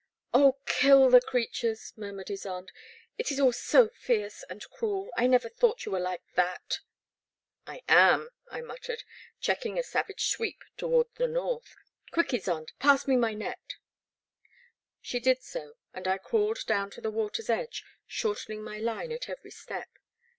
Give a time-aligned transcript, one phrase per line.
[0.33, 5.27] 0h, kill the creatures, murmured Ysonde, '* it is all so fierce and cruel,— I
[5.27, 6.79] never thought you were like that!'
[7.73, 9.03] I am, I muttered,
[9.39, 11.75] checking a savage sweep toward the north,
[12.11, 13.75] —quick, Ysonde— ^pass me my net.
[15.01, 19.29] She did so, and I crawled down to the water's edge, shortening my line at
[19.29, 19.87] every step.